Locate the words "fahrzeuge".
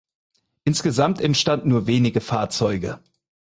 2.21-3.03